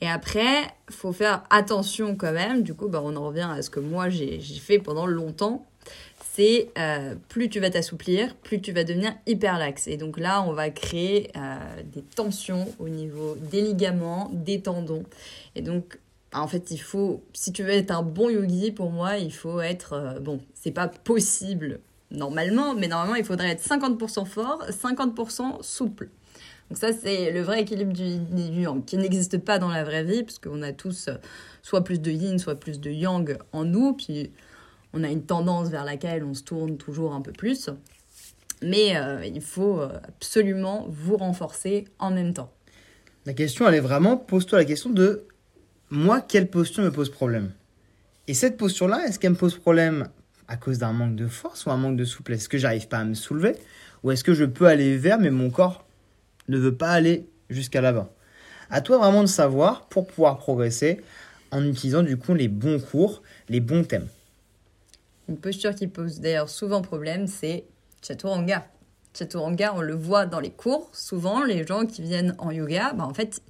Et 0.01 0.09
après, 0.09 0.69
faut 0.91 1.13
faire 1.13 1.45
attention 1.51 2.17
quand 2.17 2.33
même. 2.33 2.63
Du 2.63 2.75
coup, 2.75 2.89
bah, 2.89 3.01
on 3.03 3.17
en 3.17 3.27
revient 3.27 3.49
à 3.51 3.63
ce 3.63 3.71
que 3.71 3.81
moi 3.81 4.09
j'ai 4.11 4.41
fait 4.41 4.79
pendant 4.79 5.07
longtemps. 5.07 5.67
C'est 6.33 6.69
euh, 6.77 7.15
plus 7.31 7.49
tu 7.49 7.61
vas 7.61 7.71
t'assouplir, 7.71 8.35
plus 8.37 8.61
tu 8.61 8.73
vas 8.73 8.85
devenir 8.85 9.15
hyper 9.27 9.59
laxe. 9.59 9.87
Et 9.87 9.97
donc 9.97 10.19
là, 10.19 10.43
on 10.43 10.53
va 10.53 10.69
créer 10.69 11.31
euh, 11.35 11.57
des 11.95 12.03
tensions 12.03 12.69
au 12.79 12.91
niveau 12.91 13.37
des 13.51 13.63
ligaments, 13.63 14.31
des 14.35 14.61
tendons. 14.61 15.05
Et 15.55 15.63
donc, 15.63 15.99
bah, 16.31 16.43
en 16.43 16.47
fait, 16.47 16.71
il 16.71 16.79
faut, 16.79 17.23
si 17.33 17.53
tu 17.53 17.63
veux 17.63 17.71
être 17.71 17.91
un 17.91 18.03
bon 18.03 18.29
yogi, 18.29 18.71
pour 18.71 18.91
moi, 18.91 19.17
il 19.17 19.33
faut 19.33 19.63
être, 19.63 19.95
euh, 19.95 20.19
bon, 20.21 20.41
c'est 20.55 20.73
pas 20.73 20.89
possible 20.89 21.81
normalement, 22.11 22.75
mais 22.75 22.89
normalement, 22.89 23.15
il 23.15 23.25
faudrait 23.25 23.49
être 23.49 23.63
50% 23.63 24.27
fort, 24.27 24.63
50% 24.69 25.63
souple. 25.63 26.11
Donc 26.69 26.79
ça, 26.79 26.93
c'est 26.93 27.31
le 27.31 27.43
vrai 27.43 27.63
équilibre 27.63 27.93
du, 27.93 28.19
du 28.19 28.63
yang, 28.63 28.85
qui 28.85 28.97
n'existe 28.97 29.39
pas 29.39 29.59
dans 29.59 29.69
la 29.69 29.85
vraie 29.85 30.05
vie, 30.05 30.23
parce 30.23 30.39
qu'on 30.39 30.63
a 30.63 30.73
tous 30.73 31.09
euh, 31.09 31.15
soit 31.63 31.85
plus 31.85 32.01
de 32.01 32.11
yin, 32.11 32.39
soit 32.39 32.57
plus 32.57 32.81
de 32.81 32.91
yang 32.91 33.39
en 33.53 33.65
nous, 33.65 33.93
puis 33.93 34.33
on 34.93 35.05
a 35.05 35.09
une 35.09 35.23
tendance 35.23 35.69
vers 35.69 35.85
laquelle 35.85 36.25
on 36.25 36.35
se 36.35 36.43
tourne 36.43 36.77
toujours 36.77 37.15
un 37.15 37.21
peu 37.21 37.33
plus. 37.33 37.71
Mais 38.63 38.97
euh, 38.97 39.25
il 39.25 39.41
faut 39.41 39.81
euh, 39.81 39.91
absolument 40.09 40.87
vous 40.89 41.17
renforcer 41.17 41.85
en 41.99 42.11
même 42.11 42.33
temps. 42.33 42.53
La 43.27 43.35
question, 43.35 43.69
elle 43.69 43.75
est 43.75 43.81
vraiment, 43.81 44.17
pose-toi 44.17 44.59
la 44.59 44.65
question 44.65 44.91
de 44.91 45.25
moi, 45.91 46.21
quelle 46.21 46.49
posture 46.49 46.83
me 46.83 46.91
pose 46.91 47.11
problème? 47.11 47.53
Et 48.27 48.35
cette 48.35 48.57
posture-là, 48.57 49.07
est-ce 49.07 49.21
qu'elle 49.21 49.33
me 49.33 49.37
pose 49.37 49.57
problème 49.57 50.09
à 50.49 50.57
cause 50.57 50.79
d'un 50.79 50.93
manque 50.93 51.15
de 51.15 51.29
force 51.29 51.65
ou 51.67 51.71
un 51.71 51.77
manque 51.77 51.97
de 51.97 52.05
souplesse? 52.05 52.41
Est-ce 52.41 52.49
que 52.49 52.59
j'arrive 52.59 52.89
pas 52.89 52.99
à 52.99 53.05
me 53.05 53.15
soulever? 53.15 53.55
Ou 54.03 54.11
est-ce 54.11 54.25
que 54.25 54.35
je 54.35 54.45
peux 54.45 54.67
aller 54.67 54.97
vers, 54.97 55.19
mais 55.19 55.31
mon 55.31 55.51
corps 55.51 55.86
ne 56.49 56.59
veut 56.59 56.75
pas 56.75 56.91
aller 56.91 57.29
jusqu'à 57.51 57.81
l'avant. 57.81 58.09
À 58.71 58.81
toi 58.81 58.99
vraiment 58.99 59.23
de 59.23 59.29
savoir 59.29 59.87
pour 59.87 60.07
pouvoir 60.07 60.39
progresser 60.39 61.01
en 61.51 61.65
utilisant 61.65 62.03
du 62.03 62.17
coup 62.17 62.35
les 62.35 62.49
bons 62.49 62.81
cours, 62.81 63.23
les 63.49 63.61
bons 63.61 63.85
thèmes. 63.85 64.09
Une 65.29 65.39
posture 65.39 65.75
qui 65.75 65.87
pose 65.87 66.21
d'ailleurs 66.21 66.49
souvent 66.49 66.83
problème, 66.83 67.27
c'est 67.27 67.65
chaturanga. 68.03 68.67
Chaturanga, 69.17 69.73
on 69.75 69.81
le 69.81 69.95
voit 69.95 70.27
dans 70.27 70.41
les 70.41 70.51
cours. 70.51 70.91
Souvent, 70.93 71.43
les 71.43 71.67
gens 71.67 71.87
qui 71.87 72.03
viennent 72.03 72.35
en 72.39 72.51
yoga, 72.51 72.93
bah 72.93 73.05
en 73.05 73.15
fait, 73.15 73.41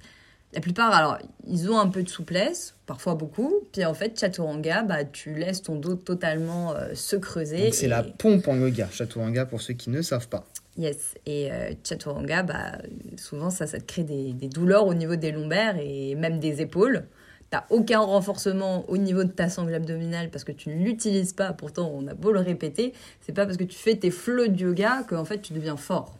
la 0.53 0.61
plupart, 0.61 0.93
alors, 0.93 1.19
ils 1.45 1.69
ont 1.69 1.77
un 1.77 1.87
peu 1.87 2.03
de 2.03 2.09
souplesse, 2.09 2.73
parfois 2.85 3.15
beaucoup. 3.15 3.53
Puis 3.73 3.83
en 3.85 3.93
fait, 3.93 4.17
chaturanga, 4.19 4.83
bah, 4.83 5.03
tu 5.03 5.33
laisses 5.33 5.61
ton 5.61 5.75
dos 5.75 5.95
totalement 5.95 6.73
euh, 6.73 6.95
se 6.95 7.15
creuser. 7.15 7.71
C'est 7.71 7.87
la 7.87 8.03
pompe 8.03 8.47
en 8.47 8.55
yoga, 8.55 8.87
chaturanga, 8.89 9.45
pour 9.45 9.61
ceux 9.61 9.73
qui 9.73 9.89
ne 9.89 10.01
savent 10.01 10.29
pas. 10.29 10.47
Yes, 10.77 11.15
et 11.25 11.51
euh, 11.51 11.71
chaturanga, 11.83 12.43
bah, 12.43 12.77
souvent 13.17 13.49
ça, 13.49 13.65
ça 13.65 13.79
te 13.79 13.85
crée 13.85 14.03
des, 14.03 14.33
douleurs 14.47 14.85
au 14.85 14.93
niveau 14.93 15.15
des 15.15 15.31
lombaires 15.31 15.75
et 15.79 16.13
même 16.13 16.39
des 16.39 16.61
épaules. 16.61 17.05
T'as 17.49 17.65
aucun 17.71 17.99
renforcement 17.99 18.87
au 18.87 18.97
niveau 18.97 19.23
de 19.23 19.31
ta 19.31 19.49
sangle 19.49 19.73
abdominale 19.73 20.29
parce 20.29 20.43
que 20.43 20.51
tu 20.51 20.69
ne 20.69 20.83
l'utilises 20.83 21.33
pas, 21.33 21.53
pourtant 21.53 21.89
on 21.91 22.05
a 22.07 22.13
beau 22.13 22.31
le 22.31 22.41
répéter, 22.41 22.93
c'est 23.21 23.33
pas 23.33 23.45
parce 23.45 23.57
que 23.57 23.63
tu 23.63 23.77
fais 23.77 23.95
tes 23.95 24.11
flots 24.11 24.47
de 24.47 24.59
yoga 24.59 25.03
qu'en 25.07 25.25
fait 25.25 25.41
tu 25.41 25.53
deviens 25.53 25.77
fort. 25.77 26.15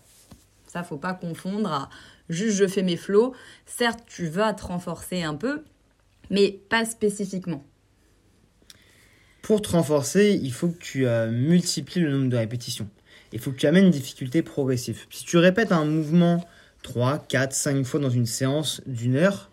Ça, 0.68 0.84
faut 0.84 0.98
pas 0.98 1.14
confondre 1.14 1.72
à 1.72 1.90
juste 2.30 2.58
je 2.58 2.66
fais 2.66 2.82
mes 2.82 2.98
flots. 2.98 3.36
Certes, 3.66 4.00
tu 4.08 4.28
vas 4.28 4.54
te 4.54 4.66
renforcer 4.66 5.22
un 5.22 5.36
peu, 5.36 5.64
mais 6.32 6.60
pas 6.70 6.86
spécifiquement. 6.86 7.64
Pour 9.42 9.62
te 9.62 9.70
renforcer, 9.70 10.40
il 10.42 10.52
faut 10.52 10.70
que 10.70 10.80
tu 10.80 11.06
euh, 11.06 11.30
multiplies 11.30 12.02
le 12.02 12.12
nombre 12.12 12.30
de 12.30 12.38
répétitions 12.38 12.90
il 13.34 13.40
faut 13.40 13.52
que 13.52 13.58
tu 13.58 13.68
amènes 13.68 13.86
une 13.86 13.92
difficulté 13.92 14.42
progressive. 14.42 15.06
Si 15.10 15.26
tu 15.26 15.38
répètes 15.38 15.72
un 15.72 15.86
mouvement 15.86 16.46
3, 16.84 17.26
4, 17.28 17.54
5 17.54 17.86
fois 17.86 18.00
dans 18.00 18.10
une 18.10 18.26
séance 18.26 18.82
d'une 18.86 19.16
heure, 19.16 19.52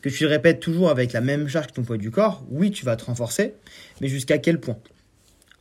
que 0.00 0.08
tu 0.08 0.24
le 0.24 0.30
répètes 0.30 0.60
toujours 0.60 0.90
avec 0.90 1.12
la 1.12 1.20
même 1.20 1.48
charge 1.48 1.68
que 1.68 1.72
ton 1.72 1.82
poids 1.82 1.98
du 1.98 2.10
corps, 2.10 2.42
oui, 2.50 2.70
tu 2.70 2.84
vas 2.84 2.96
te 2.96 3.04
renforcer, 3.04 3.54
mais 4.00 4.08
jusqu'à 4.08 4.38
quel 4.38 4.60
point? 4.60 4.78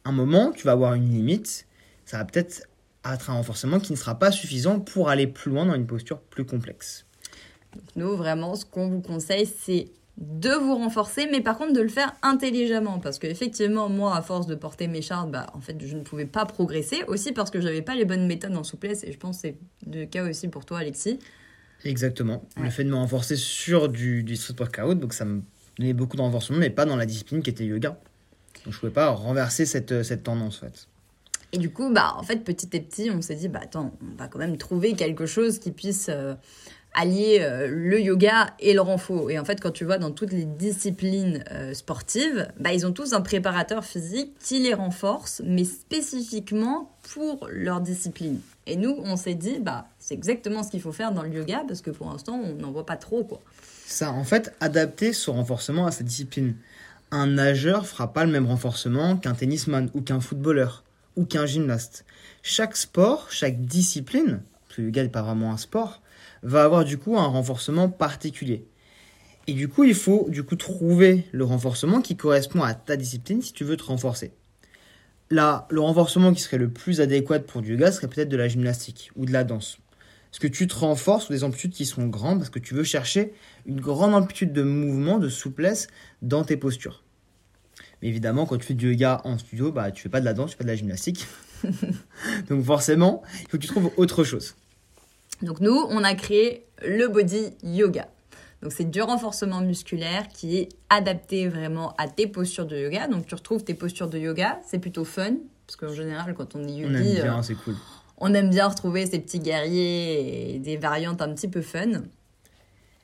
Un 0.06 0.12
moment, 0.12 0.51
tu 0.51 0.63
vas 0.66 0.72
avoir 0.72 0.94
une 0.94 1.10
limite, 1.10 1.68
ça 2.06 2.18
va 2.18 2.25
peut-être 2.25 2.63
être 3.06 3.30
un 3.30 3.34
renforcement 3.34 3.80
qui 3.80 3.92
ne 3.92 3.98
sera 3.98 4.18
pas 4.18 4.32
suffisant 4.32 4.80
pour 4.80 5.10
aller 5.10 5.28
plus 5.28 5.51
loin 5.51 5.66
dans 5.66 5.75
une 5.75 5.88
posture 5.88 6.20
plus 6.20 6.46
complexe. 6.46 7.06
nous, 7.96 8.16
vraiment, 8.16 8.56
ce 8.56 8.66
qu'on 8.66 8.89
vous 8.89 9.01
conseille, 9.01 9.46
c'est 9.46 9.88
de 10.19 10.49
vous 10.49 10.75
renforcer, 10.75 11.27
mais 11.31 11.39
par 11.39 11.57
contre 11.57 11.73
de 11.73 11.81
le 11.81 11.88
faire 11.88 12.13
intelligemment. 12.21 12.99
Parce 12.99 13.19
qu'effectivement, 13.19 13.88
moi, 13.88 14.15
à 14.15 14.21
force 14.21 14.47
de 14.47 14.55
porter 14.55 14.88
mes 14.88 15.01
chartes, 15.01 15.31
bah, 15.31 15.47
en 15.53 15.61
fait, 15.61 15.77
je 15.79 15.95
ne 15.95 16.01
pouvais 16.01 16.25
pas 16.25 16.45
progresser. 16.45 17.03
Aussi 17.07 17.31
parce 17.31 17.49
que 17.49 17.61
j'avais 17.61 17.81
pas 17.81 17.95
les 17.95 18.05
bonnes 18.05 18.27
méthodes 18.27 18.55
en 18.55 18.63
souplesse. 18.63 19.03
Et 19.05 19.13
je 19.13 19.17
pense 19.17 19.38
que 19.38 19.41
c'est 19.41 19.55
le 19.89 20.05
cas 20.05 20.27
aussi 20.29 20.49
pour 20.49 20.65
toi, 20.65 20.79
Alexis. 20.79 21.19
Exactement. 21.85 22.43
Le 22.61 22.69
fait 22.69 22.83
de 22.83 22.89
me 22.89 22.95
renforcer 22.95 23.38
sur 23.38 23.88
du, 23.88 24.23
du 24.23 24.35
street 24.35 24.55
workout, 24.59 24.99
donc 24.99 25.13
ça 25.13 25.23
me 25.23 25.41
donnait 25.77 25.93
beaucoup 25.93 26.17
de 26.17 26.21
renforcement, 26.21 26.57
mais 26.57 26.69
pas 26.69 26.85
dans 26.85 26.97
la 26.97 27.05
discipline 27.05 27.41
qui 27.41 27.49
était 27.49 27.65
yoga. 27.65 27.97
Donc 28.65 28.73
je 28.73 28.79
pouvais 28.79 28.91
pas 28.91 29.09
renverser 29.11 29.65
cette, 29.65 30.03
cette 30.03 30.23
tendance, 30.23 30.57
en 30.57 30.67
fait. 30.67 30.88
Et 31.51 31.57
du 31.57 31.71
coup, 31.71 31.91
bah, 31.91 32.13
en 32.17 32.23
fait, 32.23 32.43
petit 32.43 32.75
à 32.75 32.79
petit, 32.79 33.09
on 33.09 33.21
s'est 33.21 33.35
dit, 33.35 33.47
bah, 33.47 33.61
attends, 33.63 33.93
on 34.01 34.17
va 34.17 34.27
quand 34.27 34.39
même 34.39 34.57
trouver 34.57 34.93
quelque 34.93 35.25
chose 35.25 35.57
qui 35.59 35.71
puisse 35.71 36.07
euh, 36.09 36.35
allier 36.93 37.39
euh, 37.41 37.67
le 37.67 38.01
yoga 38.01 38.53
et 38.60 38.74
le 38.74 38.81
renfort. 38.81 39.29
Et 39.31 39.39
en 39.39 39.46
fait, 39.46 39.62
quand 39.62 39.72
tu 39.72 39.86
vois 39.86 39.98
dans 39.98 40.12
toutes 40.12 40.31
les 40.31 40.46
disciplines 40.46 41.43
euh, 41.51 41.74
sportives, 41.74 42.48
bah, 42.60 42.74
ils 42.74 42.86
ont 42.86 42.91
tous 42.91 43.13
un 43.13 43.22
préparateur 43.22 43.86
physique 43.86 44.34
qui 44.39 44.60
les 44.60 44.74
renforce, 44.74 45.41
mais 45.46 45.63
spécifiquement 45.63 46.91
pour 47.13 47.48
leur 47.51 47.81
discipline. 47.81 48.39
Et 48.65 48.75
nous, 48.75 48.96
on 49.03 49.15
s'est 49.15 49.36
dit, 49.36 49.60
bah, 49.60 49.88
c'est 50.00 50.13
exactement 50.13 50.63
ce 50.63 50.72
qu'il 50.72 50.81
faut 50.81 50.91
faire 50.91 51.12
dans 51.12 51.24
le 51.24 51.29
yoga, 51.29 51.63
parce 51.67 51.81
que 51.81 51.91
pour 51.91 52.10
l'instant, 52.10 52.39
on 52.43 52.53
n'en 52.55 52.72
voit 52.72 52.86
pas 52.86 52.98
trop. 52.98 53.24
quoi. 53.24 53.39
Ça, 53.86 54.12
en 54.12 54.24
fait, 54.24 54.53
adapter 54.60 55.13
son 55.13 55.34
renforcement 55.34 55.86
à 55.86 55.91
sa 55.91 56.03
discipline. 56.03 56.55
Un 57.12 57.27
nageur 57.27 57.88
fera 57.88 58.13
pas 58.13 58.25
le 58.25 58.31
même 58.31 58.46
renforcement 58.46 59.17
qu'un 59.17 59.34
tennisman 59.34 59.89
ou 59.93 60.01
qu'un 60.01 60.19
footballeur 60.19 60.84
ou 61.15 61.25
qu'un 61.25 61.48
gymnaste. 61.48 62.05
Chaque 62.43 62.77
sport, 62.77 63.27
chaque 63.31 63.65
discipline 63.65 64.41
le 64.79 64.86
yoga 64.86 65.03
n'est 65.03 65.10
pas 65.10 65.22
vraiment 65.22 65.51
un 65.51 65.58
sport, 65.58 66.01
va 66.43 66.63
avoir 66.63 66.86
du 66.86 66.98
coup 66.98 67.17
un 67.17 67.25
renforcement 67.25 67.89
particulier. 67.89 68.65
Et 69.48 69.53
du 69.53 69.67
coup, 69.67 69.84
il 69.84 69.96
faut 69.96 70.27
du 70.29 70.43
coup 70.43 70.55
trouver 70.55 71.25
le 71.31 71.43
renforcement 71.43 72.01
qui 72.01 72.15
correspond 72.15 72.62
à 72.62 72.74
ta 72.74 72.96
discipline 72.96 73.41
si 73.41 73.53
tu 73.53 73.63
veux 73.63 73.77
te 73.77 73.84
renforcer. 73.84 74.31
Là, 75.31 75.67
le 75.69 75.81
renforcement 75.81 76.34
qui 76.34 76.41
serait 76.41 76.58
le 76.58 76.69
plus 76.69 77.01
adéquat 77.01 77.39
pour 77.39 77.62
du 77.62 77.72
yoga 77.72 77.91
serait 77.91 78.08
peut-être 78.08 78.29
de 78.29 78.38
la 78.38 78.48
gymnastique 78.48 79.12
ou 79.15 79.25
de 79.25 79.31
la 79.31 79.43
danse. 79.43 79.79
Parce 80.31 80.39
que 80.39 80.48
tu 80.48 80.67
te 80.67 80.75
renforces 80.75 81.25
sur 81.25 81.34
des 81.34 81.43
amplitudes 81.43 81.72
qui 81.72 81.86
sont 81.86 82.08
grandes 82.08 82.38
parce 82.38 82.50
que 82.50 82.60
tu 82.60 82.74
veux 82.74 82.84
chercher 82.84 83.34
une 83.65 83.81
grande 83.81 84.13
amplitude 84.13 84.53
de 84.53 84.62
mouvement, 84.62 85.17
de 85.17 85.29
souplesse 85.29 85.88
dans 86.22 86.43
tes 86.43 86.58
postures? 86.58 87.03
Mais 88.01 88.08
évidemment, 88.08 88.46
quand 88.46 88.58
tu 88.58 88.65
fais 88.65 88.74
du 88.75 88.91
yoga 88.91 89.22
en 89.24 89.38
studio, 89.38 89.72
bah, 89.72 89.91
tu 89.91 90.03
fais 90.03 90.10
pas 90.10 90.19
de 90.19 90.25
la 90.25 90.34
danse, 90.34 90.51
tu 90.51 90.53
fais 90.53 90.60
pas 90.60 90.63
de 90.65 90.69
la 90.69 90.75
gymnastique. 90.75 91.25
Donc 92.50 92.63
forcément, 92.63 93.24
il 93.34 93.50
faut 93.50 93.58
que 93.58 93.63
tu 93.63 93.67
trouves 93.67 93.91
autre 93.98 94.24
chose. 94.24 94.55
Donc 95.41 95.60
nous, 95.62 95.86
on 95.89 96.03
a 96.03 96.13
créé 96.15 96.65
le 96.86 97.08
body 97.08 97.51
yoga. 97.63 98.08
Donc 98.62 98.74
c'est 98.74 98.89
du 98.89 99.01
renforcement 99.01 99.62
musculaire 99.62 100.27
qui 100.27 100.58
est 100.58 100.69
adapté 100.89 101.48
vraiment 101.48 101.93
à 101.98 102.08
tes 102.08 102.27
postures 102.27 102.65
de 102.65 102.77
yoga. 102.77 103.08
Donc 103.08 103.25
tu 103.25 103.36
retrouves 103.36 103.63
tes 103.63 103.74
postures 103.74 104.10
de 104.10 104.17
yoga, 104.17 104.60
c'est 104.65 104.79
plutôt 104.79 105.05
fun 105.05 105.36
parce 105.65 105.77
qu'en 105.77 105.93
général 105.93 106.34
quand 106.34 106.55
on 106.55 106.67
est 106.67 106.72
yogi, 106.72 106.93
On 106.93 106.96
aime 106.96 107.13
bien, 107.13 107.39
euh, 107.39 107.41
c'est 107.41 107.55
cool. 107.55 107.75
on 108.17 108.34
aime 108.34 108.50
bien 108.50 108.67
retrouver 108.67 109.05
ces 109.05 109.19
petits 109.19 109.39
guerriers 109.39 110.55
et 110.55 110.60
des 110.60 110.77
variantes 110.77 111.22
un 111.22 111.34
petit 111.34 111.48
peu 111.48 111.62
fun. 111.62 112.01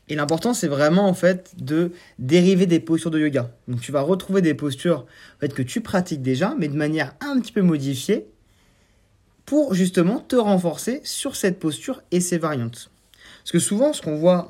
Et 0.07 0.15
l'important, 0.15 0.53
c'est 0.53 0.67
vraiment 0.67 1.07
en 1.07 1.13
fait 1.13 1.55
de 1.57 1.91
dériver 2.19 2.67
des 2.67 2.79
postures 2.79 3.09
de 3.11 3.19
yoga. 3.19 3.49
Donc 3.67 3.81
tu 3.81 3.91
vas 3.91 4.01
retrouver 4.01 4.41
des 4.41 4.53
postures 4.53 5.05
en 5.37 5.39
fait, 5.39 5.53
que 5.53 5.63
tu 5.63 5.81
pratiques 5.81 6.21
déjà, 6.21 6.53
mais 6.59 6.67
de 6.67 6.75
manière 6.75 7.15
un 7.21 7.39
petit 7.39 7.51
peu 7.51 7.61
modifiée, 7.61 8.27
pour 9.45 9.73
justement 9.73 10.19
te 10.19 10.35
renforcer 10.35 11.01
sur 11.03 11.35
cette 11.35 11.59
posture 11.59 12.01
et 12.11 12.19
ses 12.19 12.37
variantes. 12.37 12.89
Parce 13.43 13.51
que 13.51 13.59
souvent, 13.59 13.93
ce 13.93 14.01
qu'on 14.01 14.15
voit 14.15 14.47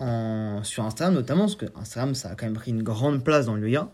sur 0.63 0.85
Instagram, 0.85 1.13
notamment, 1.13 1.43
parce 1.43 1.55
que 1.55 1.65
Instagram, 1.75 2.15
ça 2.15 2.29
a 2.29 2.35
quand 2.35 2.45
même 2.45 2.55
pris 2.55 2.71
une 2.71 2.83
grande 2.83 3.23
place 3.23 3.45
dans 3.45 3.55
le 3.55 3.67
yoga, 3.67 3.89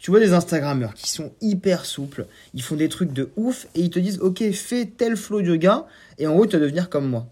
tu 0.00 0.10
vois 0.10 0.20
des 0.20 0.32
Instagrammeurs 0.32 0.94
qui 0.94 1.10
sont 1.10 1.32
hyper 1.40 1.84
souples, 1.84 2.26
ils 2.54 2.62
font 2.62 2.76
des 2.76 2.88
trucs 2.88 3.12
de 3.12 3.30
ouf, 3.36 3.66
et 3.74 3.80
ils 3.80 3.90
te 3.90 3.98
disent, 3.98 4.20
ok, 4.20 4.50
fais 4.52 4.86
tel 4.86 5.16
flow 5.16 5.42
de 5.42 5.48
yoga, 5.48 5.86
et 6.18 6.26
en 6.26 6.34
gros, 6.34 6.46
tu 6.46 6.56
vas 6.56 6.62
devenir 6.62 6.88
comme 6.88 7.08
moi. 7.08 7.26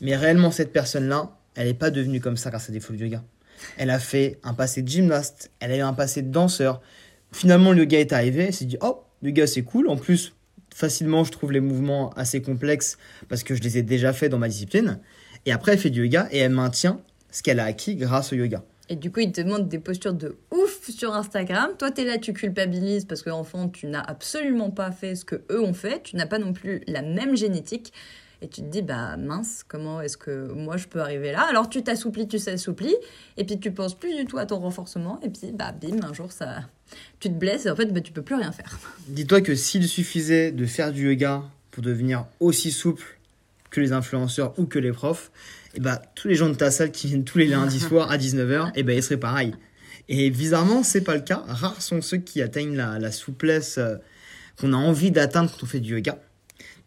Mais 0.00 0.16
réellement, 0.16 0.50
cette 0.50 0.72
personne-là, 0.72 1.30
elle 1.54 1.68
n'est 1.68 1.74
pas 1.74 1.90
devenue 1.90 2.20
comme 2.20 2.36
ça 2.36 2.50
grâce 2.50 2.68
à 2.68 2.72
des 2.72 2.80
flows 2.80 2.96
de 2.96 3.04
yoga. 3.04 3.22
Elle 3.78 3.90
a 3.90 3.98
fait 3.98 4.38
un 4.42 4.52
passé 4.52 4.82
de 4.82 4.88
gymnaste, 4.88 5.50
elle 5.60 5.70
a 5.70 5.76
eu 5.76 5.80
un 5.80 5.94
passé 5.94 6.20
de 6.20 6.30
danseur. 6.30 6.82
Finalement, 7.32 7.72
le 7.72 7.82
yoga 7.82 8.00
est 8.00 8.12
arrivé, 8.12 8.46
elle 8.48 8.54
s'est 8.54 8.64
dit, 8.64 8.76
oh, 8.82 9.04
le 9.22 9.28
yoga 9.28 9.46
c'est 9.46 9.62
cool. 9.62 9.88
En 9.88 9.96
plus, 9.96 10.34
facilement, 10.74 11.24
je 11.24 11.32
trouve 11.32 11.52
les 11.52 11.60
mouvements 11.60 12.10
assez 12.10 12.42
complexes 12.42 12.98
parce 13.28 13.42
que 13.42 13.54
je 13.54 13.62
les 13.62 13.78
ai 13.78 13.82
déjà 13.82 14.12
faits 14.12 14.30
dans 14.30 14.38
ma 14.38 14.48
discipline. 14.48 15.00
Et 15.46 15.52
après, 15.52 15.72
elle 15.72 15.78
fait 15.78 15.90
du 15.90 16.02
yoga 16.02 16.28
et 16.30 16.38
elle 16.38 16.52
maintient 16.52 17.00
ce 17.30 17.42
qu'elle 17.42 17.60
a 17.60 17.64
acquis 17.64 17.96
grâce 17.96 18.32
au 18.32 18.36
yoga. 18.36 18.62
Et 18.90 18.96
du 18.96 19.10
coup, 19.10 19.20
ils 19.20 19.32
te 19.32 19.40
montrent 19.40 19.64
des 19.64 19.78
postures 19.78 20.12
de 20.12 20.36
ouf 20.50 20.90
sur 20.90 21.14
Instagram. 21.14 21.70
Toi, 21.78 21.90
t'es 21.90 22.04
là, 22.04 22.18
tu 22.18 22.34
culpabilises 22.34 23.06
parce 23.06 23.22
qu'enfant, 23.22 23.68
tu 23.68 23.86
n'as 23.86 24.02
absolument 24.02 24.70
pas 24.70 24.90
fait 24.90 25.14
ce 25.14 25.24
que 25.24 25.42
eux 25.50 25.62
ont 25.62 25.72
fait. 25.72 26.02
Tu 26.02 26.16
n'as 26.16 26.26
pas 26.26 26.38
non 26.38 26.52
plus 26.52 26.82
la 26.86 27.00
même 27.00 27.34
génétique. 27.34 27.92
Et 28.42 28.48
tu 28.48 28.60
te 28.60 28.66
dis, 28.66 28.82
bah 28.82 29.16
mince, 29.16 29.64
comment 29.66 30.02
est-ce 30.02 30.18
que 30.18 30.52
moi 30.52 30.76
je 30.76 30.86
peux 30.86 31.00
arriver 31.00 31.32
là? 31.32 31.46
Alors 31.48 31.70
tu 31.70 31.82
t'assouplis, 31.82 32.28
tu 32.28 32.38
s'assouplis, 32.38 32.94
et 33.38 33.44
puis 33.44 33.58
tu 33.58 33.72
penses 33.72 33.94
plus 33.94 34.14
du 34.14 34.26
tout 34.26 34.36
à 34.36 34.44
ton 34.44 34.58
renforcement, 34.58 35.18
et 35.22 35.30
puis 35.30 35.52
bah 35.52 35.72
bim, 35.72 36.02
un 36.02 36.12
jour 36.12 36.30
ça, 36.30 36.68
tu 37.20 37.28
te 37.28 37.34
blesses, 37.34 37.66
et 37.66 37.70
en 37.70 37.76
fait 37.76 37.86
bah, 37.86 38.00
tu 38.00 38.12
peux 38.12 38.22
plus 38.22 38.34
rien 38.34 38.52
faire. 38.52 38.78
Dis-toi 39.08 39.40
que 39.40 39.54
s'il 39.54 39.88
suffisait 39.88 40.52
de 40.52 40.66
faire 40.66 40.92
du 40.92 41.08
yoga 41.08 41.42
pour 41.70 41.82
devenir 41.82 42.26
aussi 42.40 42.70
souple 42.70 43.18
que 43.70 43.80
les 43.80 43.92
influenceurs 43.92 44.58
ou 44.58 44.66
que 44.66 44.78
les 44.78 44.92
profs, 44.92 45.30
et 45.74 45.80
bah, 45.80 46.00
tous 46.14 46.28
les 46.28 46.34
gens 46.36 46.48
de 46.48 46.54
ta 46.54 46.70
salle 46.70 46.92
qui 46.92 47.08
viennent 47.08 47.24
tous 47.24 47.38
les 47.38 47.46
lundis 47.46 47.80
soirs 47.88 48.10
à 48.10 48.18
19h, 48.18 48.72
et 48.74 48.82
bah, 48.82 48.92
ils 48.92 49.02
seraient 49.02 49.16
pareils. 49.18 49.54
Et 50.08 50.30
bizarrement, 50.30 50.82
c'est 50.82 51.00
pas 51.00 51.14
le 51.14 51.22
cas. 51.22 51.42
Rares 51.46 51.80
sont 51.80 52.02
ceux 52.02 52.18
qui 52.18 52.42
atteignent 52.42 52.76
la, 52.76 52.98
la 52.98 53.10
souplesse 53.10 53.78
euh, 53.78 53.96
qu'on 54.58 54.72
a 54.72 54.76
envie 54.76 55.10
d'atteindre 55.10 55.50
quand 55.50 55.62
on 55.62 55.66
fait 55.66 55.80
du 55.80 55.94
yoga. 55.94 56.18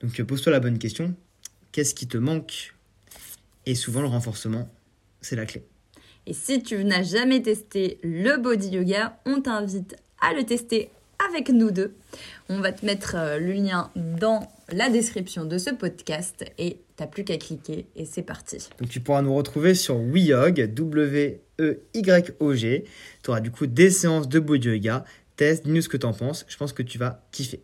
Donc 0.02 0.20
euh, 0.20 0.24
pose-toi 0.24 0.52
la 0.52 0.60
bonne 0.60 0.78
question. 0.78 1.16
Qu'est-ce 1.72 1.96
qui 1.96 2.08
te 2.08 2.18
manque? 2.18 2.76
Et 3.66 3.76
souvent, 3.76 4.02
le 4.02 4.08
renforcement, 4.08 4.72
c'est 5.22 5.36
la 5.36 5.46
clé. 5.46 5.64
Et 6.28 6.34
si 6.34 6.62
tu 6.62 6.84
n'as 6.84 7.04
jamais 7.04 7.42
testé 7.42 8.00
le 8.04 8.36
body 8.36 8.68
yoga, 8.68 9.18
on 9.26 9.40
t'invite 9.40 9.96
à 10.20 10.34
le 10.34 10.44
tester 10.44 10.90
avec 11.26 11.48
nous 11.48 11.72
deux. 11.72 11.94
On 12.50 12.60
va 12.60 12.74
te 12.74 12.86
mettre 12.86 13.16
euh, 13.16 13.40
le 13.40 13.54
lien 13.54 13.90
dans 13.96 14.46
la 14.70 14.90
description 14.90 15.46
de 15.46 15.58
ce 15.58 15.70
podcast 15.70 16.44
et 16.58 16.80
t'as 16.98 17.08
plus 17.08 17.24
qu'à 17.24 17.38
cliquer 17.38 17.86
et 17.96 18.04
c'est 18.04 18.24
parti. 18.24 18.68
Donc 18.80 18.90
tu 18.90 19.00
pourras 19.00 19.22
nous 19.22 19.34
retrouver 19.34 19.74
sur 19.74 19.96
WeYog, 19.96 20.74
W-E-Y-O-G. 20.74 22.84
Tu 23.24 23.30
auras 23.30 23.40
du 23.40 23.50
coup 23.50 23.66
des 23.66 23.90
séances 23.90 24.28
de 24.28 24.40
body 24.40 24.68
yoga. 24.68 25.06
Teste, 25.38 25.64
dis-nous 25.64 25.82
ce 25.82 25.88
que 25.88 25.96
tu 25.96 26.06
en 26.06 26.12
penses. 26.12 26.46
Je 26.50 26.58
pense 26.58 26.74
que 26.74 26.84
tu 26.84 26.98
vas 26.98 27.24
kiffer. 27.32 27.62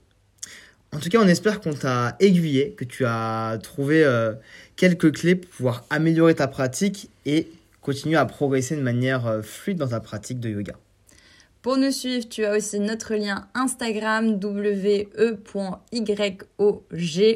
En 0.94 1.00
tout 1.00 1.10
cas, 1.10 1.20
on 1.20 1.28
espère 1.28 1.60
qu'on 1.60 1.74
t'a 1.74 2.16
aiguillé, 2.22 2.76
que 2.78 2.86
tu 2.86 3.04
as 3.04 3.60
trouvé 3.62 4.06
euh, 4.06 4.36
quelques 4.78 5.14
clés 5.14 5.36
pour 5.36 5.50
pouvoir 5.50 5.86
améliorer 5.90 6.36
ta 6.36 6.48
pratique 6.48 7.10
et 7.26 7.50
continuer 7.84 8.18
à 8.18 8.26
progresser 8.26 8.76
de 8.76 8.82
manière 8.82 9.28
euh, 9.28 9.42
fluide 9.42 9.78
dans 9.78 9.90
ta 9.90 10.00
pratique 10.00 10.40
de 10.40 10.50
yoga. 10.50 10.74
Pour 11.62 11.78
nous 11.78 11.92
suivre, 11.92 12.28
tu 12.28 12.44
as 12.44 12.58
aussi 12.58 12.80
notre 12.82 13.16
lien 13.16 13.48
Instagram 13.54 14.38
we.yog. 14.44 15.00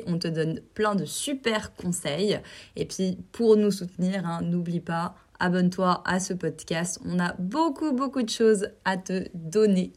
On 0.05 0.19
te 0.19 0.27
donne 0.27 0.59
plein 0.73 0.95
de 0.95 1.05
super 1.05 1.73
conseils. 1.75 2.39
Et 2.75 2.85
puis 2.85 3.19
pour 3.31 3.55
nous 3.55 3.71
soutenir, 3.71 4.25
hein, 4.25 4.41
n'oublie 4.41 4.81
pas, 4.81 5.15
abonne-toi 5.39 6.03
à 6.05 6.19
ce 6.19 6.33
podcast. 6.33 6.99
On 7.05 7.19
a 7.19 7.35
beaucoup 7.39 7.93
beaucoup 7.93 8.21
de 8.21 8.29
choses 8.29 8.67
à 8.83 8.97
te 8.97 9.29
donner. 9.33 9.93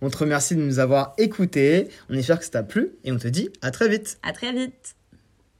On 0.00 0.08
te 0.08 0.16
remercie 0.16 0.56
de 0.56 0.62
nous 0.62 0.78
avoir 0.78 1.12
écoutés. 1.18 1.88
On 2.08 2.14
espère 2.14 2.38
que 2.38 2.44
ça 2.46 2.50
t'a 2.52 2.62
plu 2.62 2.92
et 3.04 3.12
on 3.12 3.18
te 3.18 3.28
dit 3.28 3.50
à 3.60 3.70
très 3.70 3.88
vite. 3.88 4.18
À 4.22 4.32
très 4.32 4.52
vite. 4.52 4.97